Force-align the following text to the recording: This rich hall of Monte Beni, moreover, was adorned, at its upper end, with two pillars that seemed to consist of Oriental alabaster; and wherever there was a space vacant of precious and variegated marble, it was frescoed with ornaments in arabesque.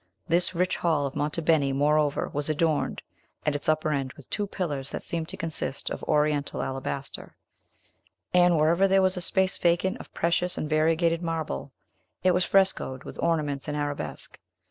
This 0.27 0.55
rich 0.55 0.77
hall 0.77 1.05
of 1.05 1.15
Monte 1.15 1.41
Beni, 1.43 1.71
moreover, 1.73 2.27
was 2.33 2.49
adorned, 2.49 3.03
at 3.45 3.53
its 3.55 3.69
upper 3.69 3.91
end, 3.91 4.13
with 4.13 4.27
two 4.31 4.47
pillars 4.47 4.89
that 4.89 5.03
seemed 5.03 5.29
to 5.29 5.37
consist 5.37 5.91
of 5.91 6.03
Oriental 6.05 6.63
alabaster; 6.63 7.35
and 8.33 8.57
wherever 8.57 8.87
there 8.87 9.03
was 9.03 9.15
a 9.15 9.21
space 9.21 9.57
vacant 9.57 9.99
of 9.99 10.11
precious 10.11 10.57
and 10.57 10.67
variegated 10.67 11.21
marble, 11.21 11.71
it 12.23 12.31
was 12.31 12.43
frescoed 12.43 13.03
with 13.03 13.21
ornaments 13.21 13.67
in 13.67 13.75
arabesque. 13.75 14.39